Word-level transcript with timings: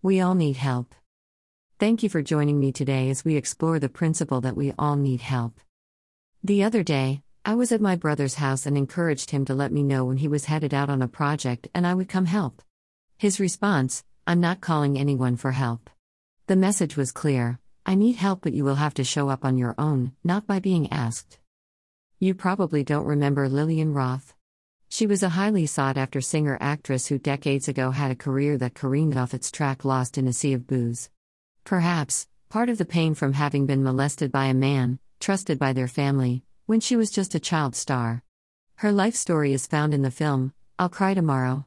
We 0.00 0.20
all 0.20 0.36
need 0.36 0.56
help. 0.56 0.94
Thank 1.80 2.04
you 2.04 2.08
for 2.08 2.22
joining 2.22 2.60
me 2.60 2.70
today 2.70 3.10
as 3.10 3.24
we 3.24 3.34
explore 3.34 3.80
the 3.80 3.88
principle 3.88 4.40
that 4.42 4.56
we 4.56 4.72
all 4.78 4.94
need 4.94 5.20
help. 5.20 5.58
The 6.44 6.62
other 6.62 6.84
day, 6.84 7.22
I 7.44 7.56
was 7.56 7.72
at 7.72 7.80
my 7.80 7.96
brother's 7.96 8.36
house 8.36 8.64
and 8.64 8.78
encouraged 8.78 9.32
him 9.32 9.44
to 9.46 9.54
let 9.54 9.72
me 9.72 9.82
know 9.82 10.04
when 10.04 10.18
he 10.18 10.28
was 10.28 10.44
headed 10.44 10.72
out 10.72 10.88
on 10.88 11.02
a 11.02 11.08
project 11.08 11.66
and 11.74 11.84
I 11.84 11.94
would 11.94 12.08
come 12.08 12.26
help. 12.26 12.62
His 13.16 13.40
response 13.40 14.04
I'm 14.24 14.38
not 14.38 14.60
calling 14.60 14.96
anyone 14.96 15.34
for 15.34 15.50
help. 15.50 15.90
The 16.46 16.54
message 16.54 16.96
was 16.96 17.10
clear 17.10 17.58
I 17.84 17.96
need 17.96 18.16
help, 18.16 18.42
but 18.42 18.52
you 18.52 18.62
will 18.62 18.76
have 18.76 18.94
to 18.94 19.04
show 19.04 19.28
up 19.28 19.44
on 19.44 19.58
your 19.58 19.74
own, 19.78 20.12
not 20.22 20.46
by 20.46 20.60
being 20.60 20.92
asked. 20.92 21.40
You 22.20 22.34
probably 22.34 22.84
don't 22.84 23.04
remember 23.04 23.48
Lillian 23.48 23.92
Roth. 23.92 24.32
She 24.90 25.06
was 25.06 25.22
a 25.22 25.28
highly 25.28 25.66
sought 25.66 25.96
after 25.96 26.20
singer 26.20 26.56
actress 26.60 27.06
who 27.06 27.18
decades 27.18 27.68
ago 27.68 27.90
had 27.90 28.10
a 28.10 28.16
career 28.16 28.56
that 28.58 28.74
careened 28.74 29.16
off 29.16 29.34
its 29.34 29.50
track 29.50 29.84
lost 29.84 30.16
in 30.16 30.26
a 30.26 30.32
sea 30.32 30.54
of 30.54 30.66
booze. 30.66 31.10
Perhaps, 31.64 32.26
part 32.48 32.68
of 32.70 32.78
the 32.78 32.84
pain 32.84 33.14
from 33.14 33.34
having 33.34 33.66
been 33.66 33.84
molested 33.84 34.32
by 34.32 34.46
a 34.46 34.54
man, 34.54 34.98
trusted 35.20 35.58
by 35.58 35.72
their 35.72 35.88
family, 35.88 36.42
when 36.66 36.80
she 36.80 36.96
was 36.96 37.10
just 37.10 37.34
a 37.34 37.40
child 37.40 37.76
star. 37.76 38.22
Her 38.76 38.90
life 38.90 39.14
story 39.14 39.52
is 39.52 39.66
found 39.66 39.92
in 39.92 40.02
the 40.02 40.10
film, 40.10 40.52
I'll 40.78 40.88
Cry 40.88 41.12
Tomorrow. 41.14 41.66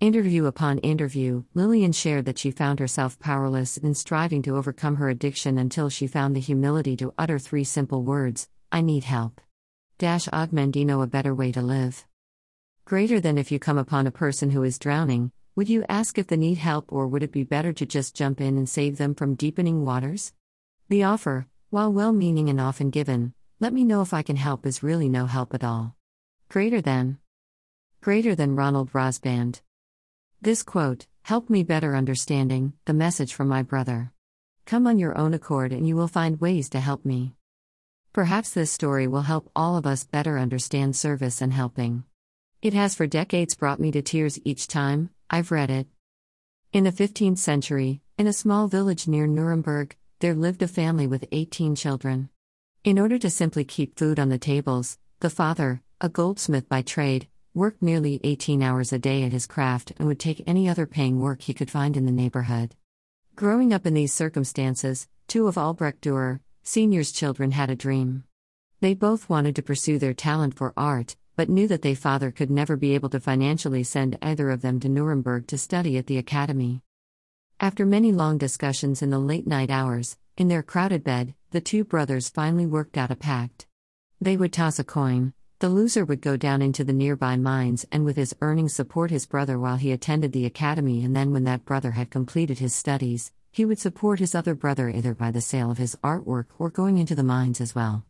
Interview 0.00 0.46
upon 0.46 0.78
interview, 0.78 1.44
Lillian 1.54 1.92
shared 1.92 2.26
that 2.26 2.38
she 2.38 2.50
found 2.50 2.80
herself 2.80 3.18
powerless 3.18 3.76
in 3.78 3.94
striving 3.94 4.42
to 4.42 4.56
overcome 4.56 4.96
her 4.96 5.08
addiction 5.08 5.56
until 5.56 5.88
she 5.88 6.06
found 6.06 6.34
the 6.34 6.40
humility 6.40 6.96
to 6.96 7.14
utter 7.16 7.38
three 7.38 7.64
simple 7.64 8.02
words 8.02 8.48
I 8.72 8.82
need 8.82 9.04
help. 9.04 9.40
Dash 9.98 10.28
Og 10.32 10.50
Mandino 10.50 11.02
a 11.02 11.06
better 11.06 11.34
way 11.34 11.52
to 11.52 11.62
live. 11.62 12.04
Greater 12.86 13.18
than 13.18 13.36
if 13.36 13.50
you 13.50 13.58
come 13.58 13.78
upon 13.78 14.06
a 14.06 14.12
person 14.12 14.50
who 14.50 14.62
is 14.62 14.78
drowning, 14.78 15.32
would 15.56 15.68
you 15.68 15.84
ask 15.88 16.18
if 16.18 16.28
they 16.28 16.36
need 16.36 16.58
help 16.58 16.92
or 16.92 17.08
would 17.08 17.24
it 17.24 17.32
be 17.32 17.42
better 17.42 17.72
to 17.72 17.84
just 17.84 18.14
jump 18.14 18.40
in 18.40 18.56
and 18.56 18.68
save 18.68 18.96
them 18.96 19.12
from 19.12 19.34
deepening 19.34 19.84
waters? 19.84 20.32
The 20.88 21.02
offer, 21.02 21.48
while 21.70 21.92
well 21.92 22.12
meaning 22.12 22.48
and 22.48 22.60
often 22.60 22.90
given, 22.90 23.34
let 23.58 23.72
me 23.72 23.82
know 23.82 24.02
if 24.02 24.14
I 24.14 24.22
can 24.22 24.36
help 24.36 24.64
is 24.64 24.84
really 24.84 25.08
no 25.08 25.26
help 25.26 25.52
at 25.52 25.64
all. 25.64 25.96
Greater 26.48 26.80
than. 26.80 27.18
Greater 28.02 28.36
than 28.36 28.54
Ronald 28.54 28.92
Rasband. 28.92 29.62
This 30.40 30.62
quote, 30.62 31.08
helped 31.22 31.50
me 31.50 31.64
better 31.64 31.96
understanding 31.96 32.74
the 32.84 32.94
message 32.94 33.34
from 33.34 33.48
my 33.48 33.64
brother. 33.64 34.12
Come 34.64 34.86
on 34.86 35.00
your 35.00 35.18
own 35.18 35.34
accord 35.34 35.72
and 35.72 35.88
you 35.88 35.96
will 35.96 36.06
find 36.06 36.40
ways 36.40 36.68
to 36.68 36.78
help 36.78 37.04
me. 37.04 37.34
Perhaps 38.12 38.50
this 38.50 38.70
story 38.70 39.08
will 39.08 39.22
help 39.22 39.50
all 39.56 39.76
of 39.76 39.88
us 39.88 40.04
better 40.04 40.38
understand 40.38 40.94
service 40.94 41.42
and 41.42 41.52
helping. 41.52 42.04
It 42.66 42.74
has 42.74 42.96
for 42.96 43.06
decades 43.06 43.54
brought 43.54 43.78
me 43.78 43.92
to 43.92 44.02
tears 44.02 44.40
each 44.44 44.66
time 44.66 45.10
I've 45.30 45.52
read 45.52 45.70
it. 45.70 45.86
In 46.72 46.82
the 46.82 46.90
15th 46.90 47.38
century, 47.38 48.00
in 48.18 48.26
a 48.26 48.32
small 48.32 48.66
village 48.66 49.06
near 49.06 49.28
Nuremberg, 49.28 49.94
there 50.18 50.34
lived 50.34 50.62
a 50.62 50.66
family 50.66 51.06
with 51.06 51.28
18 51.30 51.76
children. 51.76 52.28
In 52.82 52.98
order 52.98 53.18
to 53.18 53.30
simply 53.30 53.64
keep 53.64 53.96
food 53.96 54.18
on 54.18 54.30
the 54.30 54.36
tables, 54.36 54.98
the 55.20 55.30
father, 55.30 55.80
a 56.00 56.08
goldsmith 56.08 56.68
by 56.68 56.82
trade, 56.82 57.28
worked 57.54 57.82
nearly 57.82 58.20
18 58.24 58.64
hours 58.64 58.92
a 58.92 58.98
day 58.98 59.22
at 59.22 59.30
his 59.30 59.46
craft 59.46 59.92
and 59.96 60.08
would 60.08 60.18
take 60.18 60.42
any 60.44 60.68
other 60.68 60.86
paying 60.86 61.20
work 61.20 61.42
he 61.42 61.54
could 61.54 61.70
find 61.70 61.96
in 61.96 62.04
the 62.04 62.10
neighborhood. 62.10 62.74
Growing 63.36 63.72
up 63.72 63.86
in 63.86 63.94
these 63.94 64.12
circumstances, 64.12 65.06
two 65.28 65.46
of 65.46 65.56
Albrecht 65.56 66.00
Dürer, 66.00 66.40
Sr.'s 66.64 67.12
children 67.12 67.52
had 67.52 67.70
a 67.70 67.76
dream. 67.76 68.24
They 68.80 68.94
both 68.94 69.28
wanted 69.28 69.54
to 69.54 69.62
pursue 69.62 70.00
their 70.00 70.14
talent 70.14 70.54
for 70.54 70.72
art, 70.76 71.14
but 71.36 71.48
knew 71.48 71.68
that 71.68 71.82
their 71.82 71.94
father 71.94 72.30
could 72.30 72.50
never 72.50 72.76
be 72.76 72.94
able 72.94 73.10
to 73.10 73.20
financially 73.20 73.84
send 73.84 74.18
either 74.22 74.50
of 74.50 74.62
them 74.62 74.80
to 74.80 74.88
Nuremberg 74.88 75.46
to 75.46 75.58
study 75.58 75.98
at 75.98 76.06
the 76.06 76.18
academy. 76.18 76.82
After 77.60 77.86
many 77.86 78.10
long 78.10 78.38
discussions 78.38 79.02
in 79.02 79.10
the 79.10 79.18
late 79.18 79.46
night 79.46 79.70
hours, 79.70 80.16
in 80.36 80.48
their 80.48 80.62
crowded 80.62 81.04
bed, 81.04 81.34
the 81.50 81.60
two 81.60 81.84
brothers 81.84 82.28
finally 82.28 82.66
worked 82.66 82.98
out 82.98 83.10
a 83.10 83.16
pact. 83.16 83.66
They 84.20 84.36
would 84.36 84.52
toss 84.52 84.78
a 84.78 84.84
coin, 84.84 85.34
the 85.58 85.68
loser 85.70 86.04
would 86.04 86.20
go 86.20 86.36
down 86.36 86.60
into 86.60 86.84
the 86.84 86.92
nearby 86.92 87.36
mines 87.36 87.86
and 87.90 88.04
with 88.04 88.16
his 88.16 88.36
earnings 88.42 88.74
support 88.74 89.10
his 89.10 89.24
brother 89.24 89.58
while 89.58 89.76
he 89.76 89.92
attended 89.92 90.32
the 90.32 90.44
academy, 90.44 91.02
and 91.02 91.16
then 91.16 91.32
when 91.32 91.44
that 91.44 91.64
brother 91.64 91.92
had 91.92 92.10
completed 92.10 92.58
his 92.58 92.74
studies, 92.74 93.32
he 93.50 93.64
would 93.64 93.78
support 93.78 94.18
his 94.18 94.34
other 94.34 94.54
brother 94.54 94.90
either 94.90 95.14
by 95.14 95.30
the 95.30 95.40
sale 95.40 95.70
of 95.70 95.78
his 95.78 95.96
artwork 96.04 96.46
or 96.58 96.68
going 96.68 96.98
into 96.98 97.14
the 97.14 97.22
mines 97.22 97.58
as 97.58 97.74
well. 97.74 98.04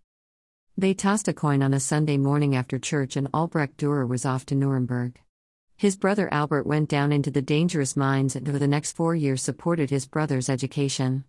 They 0.78 0.92
tossed 0.92 1.26
a 1.26 1.32
coin 1.32 1.62
on 1.62 1.72
a 1.72 1.81
Sunday 1.81 2.19
morning 2.19 2.54
after 2.54 2.78
church, 2.78 3.16
and 3.16 3.28
Albrecht 3.32 3.78
Dürer 3.78 4.06
was 4.06 4.26
off 4.26 4.44
to 4.44 4.54
Nuremberg. 4.54 5.19
His 5.75 5.97
brother 5.97 6.28
Albert 6.31 6.66
went 6.66 6.91
down 6.91 7.12
into 7.12 7.31
the 7.31 7.41
dangerous 7.41 7.97
mines 7.97 8.37
and 8.37 8.47
for 8.47 8.59
the 8.59 8.69
next 8.69 8.92
four 8.92 9.14
years 9.14 9.41
supported 9.41 9.88
his 9.88 10.06
brother's 10.06 10.50
education. 10.50 11.25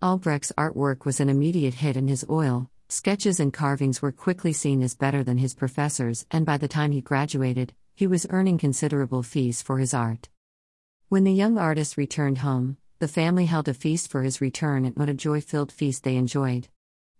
Albrecht's 0.00 0.52
artwork 0.56 1.04
was 1.04 1.18
an 1.18 1.28
immediate 1.28 1.74
hit, 1.74 1.96
and 1.96 2.08
his 2.08 2.24
oil, 2.30 2.70
sketches, 2.88 3.40
and 3.40 3.52
carvings 3.52 4.00
were 4.00 4.12
quickly 4.12 4.52
seen 4.52 4.80
as 4.80 4.94
better 4.94 5.24
than 5.24 5.38
his 5.38 5.54
professors, 5.54 6.24
and 6.30 6.46
by 6.46 6.56
the 6.56 6.68
time 6.68 6.92
he 6.92 7.00
graduated, 7.00 7.74
he 7.96 8.06
was 8.06 8.28
earning 8.30 8.58
considerable 8.58 9.24
fees 9.24 9.60
for 9.60 9.78
his 9.78 9.92
art. 9.92 10.28
When 11.08 11.24
the 11.24 11.32
young 11.32 11.58
artist 11.58 11.96
returned 11.96 12.38
home, 12.38 12.76
the 13.00 13.08
family 13.08 13.46
held 13.46 13.66
a 13.66 13.74
feast 13.74 14.08
for 14.08 14.22
his 14.22 14.40
return, 14.40 14.84
and 14.84 14.96
what 14.96 15.08
a 15.08 15.14
joy 15.14 15.40
filled 15.40 15.72
feast 15.72 16.04
they 16.04 16.14
enjoyed. 16.14 16.68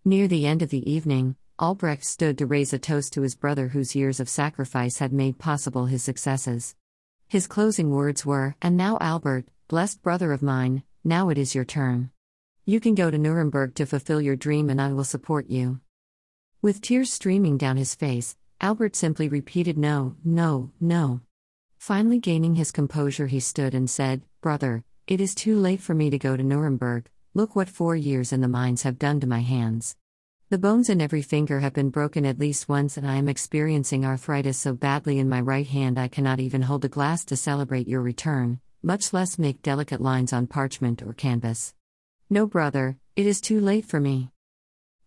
Near 0.04 0.28
the 0.28 0.46
end 0.46 0.62
of 0.62 0.70
the 0.70 0.88
evening, 0.88 1.34
Albrecht 1.56 2.04
stood 2.04 2.36
to 2.38 2.46
raise 2.46 2.72
a 2.72 2.80
toast 2.80 3.12
to 3.12 3.22
his 3.22 3.36
brother 3.36 3.68
whose 3.68 3.94
years 3.94 4.18
of 4.18 4.28
sacrifice 4.28 4.98
had 4.98 5.12
made 5.12 5.38
possible 5.38 5.86
his 5.86 6.02
successes. 6.02 6.74
His 7.28 7.46
closing 7.46 7.90
words 7.90 8.26
were 8.26 8.56
And 8.60 8.76
now, 8.76 8.98
Albert, 9.00 9.46
blessed 9.68 10.02
brother 10.02 10.32
of 10.32 10.42
mine, 10.42 10.82
now 11.04 11.28
it 11.28 11.38
is 11.38 11.54
your 11.54 11.64
turn. 11.64 12.10
You 12.64 12.80
can 12.80 12.96
go 12.96 13.08
to 13.08 13.18
Nuremberg 13.18 13.76
to 13.76 13.86
fulfill 13.86 14.20
your 14.20 14.34
dream, 14.34 14.68
and 14.68 14.80
I 14.80 14.92
will 14.92 15.04
support 15.04 15.48
you. 15.48 15.80
With 16.60 16.80
tears 16.80 17.12
streaming 17.12 17.56
down 17.56 17.76
his 17.76 17.94
face, 17.94 18.36
Albert 18.60 18.96
simply 18.96 19.28
repeated 19.28 19.78
no, 19.78 20.16
no, 20.24 20.72
no. 20.80 21.20
Finally, 21.78 22.18
gaining 22.18 22.56
his 22.56 22.72
composure, 22.72 23.28
he 23.28 23.38
stood 23.38 23.74
and 23.74 23.88
said, 23.88 24.22
Brother, 24.40 24.82
it 25.06 25.20
is 25.20 25.36
too 25.36 25.56
late 25.56 25.80
for 25.80 25.94
me 25.94 26.10
to 26.10 26.18
go 26.18 26.36
to 26.36 26.42
Nuremberg. 26.42 27.08
Look 27.32 27.54
what 27.54 27.68
four 27.68 27.94
years 27.94 28.32
in 28.32 28.40
the 28.40 28.48
mines 28.48 28.82
have 28.82 28.98
done 28.98 29.20
to 29.20 29.26
my 29.28 29.40
hands. 29.40 29.94
The 30.50 30.58
bones 30.58 30.90
in 30.90 31.00
every 31.00 31.22
finger 31.22 31.60
have 31.60 31.72
been 31.72 31.88
broken 31.88 32.26
at 32.26 32.38
least 32.38 32.68
once, 32.68 32.98
and 32.98 33.06
I 33.06 33.16
am 33.16 33.30
experiencing 33.30 34.04
arthritis 34.04 34.58
so 34.58 34.74
badly 34.74 35.18
in 35.18 35.26
my 35.26 35.40
right 35.40 35.66
hand 35.66 35.98
I 35.98 36.08
cannot 36.08 36.38
even 36.38 36.60
hold 36.60 36.84
a 36.84 36.88
glass 36.88 37.24
to 37.26 37.36
celebrate 37.36 37.88
your 37.88 38.02
return, 38.02 38.60
much 38.82 39.14
less 39.14 39.38
make 39.38 39.62
delicate 39.62 40.02
lines 40.02 40.34
on 40.34 40.46
parchment 40.46 41.02
or 41.02 41.14
canvas. 41.14 41.72
No, 42.28 42.46
brother, 42.46 42.98
it 43.16 43.24
is 43.24 43.40
too 43.40 43.58
late 43.58 43.86
for 43.86 44.00
me. 44.00 44.30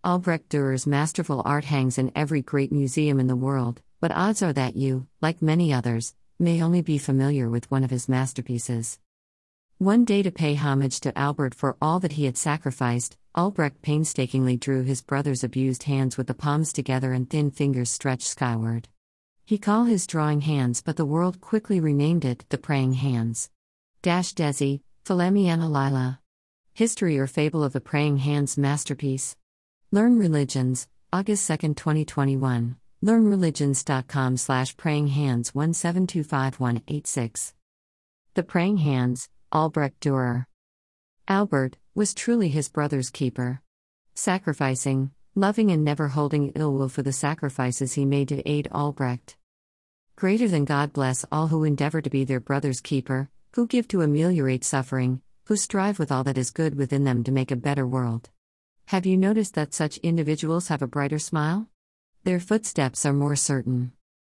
Albrecht 0.03 0.50
Dürer's 0.50 0.88
masterful 0.88 1.44
art 1.46 1.66
hangs 1.66 2.00
in 2.00 2.12
every 2.16 2.42
great 2.42 2.72
museum 2.72 3.20
in 3.20 3.28
the 3.28 3.36
world, 3.36 3.81
but 4.02 4.12
odds 4.12 4.42
are 4.42 4.53
that 4.53 4.76
you, 4.76 5.06
like 5.22 5.40
many 5.44 5.72
others, 5.72 6.16
may 6.40 6.64
only 6.64 6.81
be 6.81 6.97
familiar 6.97 7.47
with 7.47 7.70
one 7.70 7.84
of 7.84 7.92
his 7.92 8.09
masterpieces. 8.09 8.97
One 9.80 10.06
day 10.06 10.24
to 10.24 10.32
pay 10.32 10.56
homage 10.56 11.02
to 11.02 11.16
Albert 11.16 11.54
for 11.54 11.78
all 11.80 12.00
that 12.00 12.14
he 12.14 12.26
had 12.26 12.36
sacrificed, 12.36 13.16
Albrecht 13.36 13.84
painstakingly 13.84 14.58
drew 14.58 14.82
his 14.82 15.04
brother's 15.04 15.44
abused 15.44 15.84
hands 15.84 16.18
with 16.18 16.26
the 16.26 16.34
palms 16.34 16.74
together 16.74 17.14
and 17.14 17.30
thin 17.30 17.52
fingers 17.52 17.92
stretched 17.92 18.26
skyward. 18.26 18.90
He 19.46 19.60
called 19.60 19.88
his 19.88 20.08
drawing 20.08 20.42
hands, 20.42 20.82
but 20.82 20.98
the 20.98 21.06
world 21.06 21.42
quickly 21.42 21.80
renamed 21.80 22.26
it 22.26 22.44
the 22.50 22.58
praying 22.58 22.94
hands. 22.94 23.52
Dash 24.02 24.34
Desy, 24.34 24.82
Philamena 25.06 25.70
Lila. 25.70 26.22
History 26.74 27.20
or 27.20 27.28
Fable 27.28 27.64
of 27.64 27.74
the 27.74 27.80
Praying 27.80 28.18
Hands 28.18 28.58
Masterpiece. 28.58 29.36
Learn 29.92 30.18
Religions, 30.18 30.88
August 31.14 31.48
2, 31.48 31.76
2021. 31.76 32.78
LearnReligions.com 33.06 34.38
slash 34.38 34.76
praying 34.76 35.09
hands 35.09 35.52
1725186. 35.52 37.54
The 38.34 38.44
Praying 38.44 38.78
Hands, 38.78 39.30
Albrecht 39.57 40.00
Dürer. 40.01 40.45
Albert 41.28 41.78
was 41.96 42.14
truly 42.14 42.47
his 42.47 42.70
brother's 42.70 43.09
keeper. 43.09 43.64
Sacrificing, 44.14 45.09
loving, 45.34 45.72
and 45.72 45.84
never 45.84 46.09
holding 46.09 46.52
ill 46.53 46.76
will 46.76 46.90
for 46.90 47.02
the 47.02 47.11
sacrifices 47.11 47.93
he 47.93 48.05
made 48.05 48.28
to 48.28 48.47
aid 48.47 48.67
Albrecht. 48.72 49.35
Greater 50.16 50.47
than 50.47 50.64
God 50.64 50.93
bless 50.93 51.26
all 51.32 51.47
who 51.47 51.64
endeavor 51.64 52.03
to 52.03 52.09
be 52.11 52.23
their 52.23 52.40
brother's 52.40 52.82
keeper, 52.82 53.32
who 53.55 53.66
give 53.66 53.87
to 53.87 54.03
ameliorate 54.03 54.64
suffering, 54.64 55.23
who 55.46 55.55
strive 55.55 55.97
with 55.97 56.11
all 56.11 56.23
that 56.26 56.37
is 56.37 56.52
good 56.52 56.76
within 56.76 57.03
them 57.03 57.23
to 57.23 57.32
make 57.32 57.49
a 57.49 57.55
better 57.55 57.87
world. 57.87 58.29
Have 58.85 59.08
you 59.08 59.17
noticed 59.17 59.55
that 59.55 59.73
such 59.73 59.97
individuals 59.97 60.67
have 60.67 60.84
a 60.84 60.87
brighter 60.87 61.17
smile? 61.17 61.67
Their 62.26 62.40
footsteps 62.40 63.08
are 63.08 63.11
more 63.14 63.35
certain. 63.35 63.93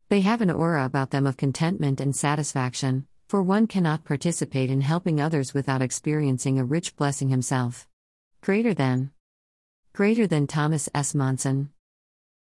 They 0.10 0.22
have 0.22 0.42
an 0.42 0.52
aura 0.52 0.86
about 0.86 1.10
them 1.10 1.26
of 1.26 1.38
contentment 1.38 2.00
and 2.00 2.16
satisfaction, 2.16 3.08
for 3.28 3.44
one 3.44 3.68
cannot 3.68 4.06
participate 4.06 4.70
in 4.70 4.80
helping 4.80 5.20
others 5.20 5.54
without 5.54 5.82
experiencing 5.82 6.58
a 6.58 6.64
rich 6.64 6.96
blessing 6.96 7.28
himself. 7.28 7.86
Greater 8.42 8.74
than. 8.74 9.12
Greater 9.94 10.26
than 10.26 10.48
Thomas 10.48 10.88
S. 10.96 11.14
Monson. 11.14 11.70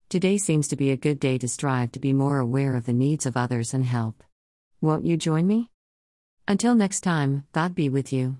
Today 0.09 0.37
seems 0.37 0.67
to 0.67 0.75
be 0.75 0.91
a 0.91 0.97
good 0.97 1.19
day 1.19 1.39
to 1.39 1.47
strive 1.47 1.91
to 1.93 1.99
be 1.99 2.13
more 2.13 2.37
aware 2.37 2.75
of 2.75 2.85
the 2.85 2.93
needs 2.93 3.25
of 3.25 3.35
others 3.35 3.73
and 3.73 3.83
help. 3.83 4.23
Won't 4.79 5.05
you 5.05 5.17
join 5.17 5.47
me? 5.47 5.71
Until 6.47 6.75
next 6.75 7.01
time, 7.01 7.45
God 7.51 7.73
be 7.73 7.89
with 7.89 8.13
you. 8.13 8.37